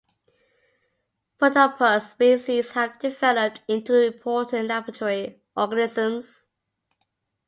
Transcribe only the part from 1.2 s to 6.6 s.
"Phodopus" species have developed into important laboratory organisms.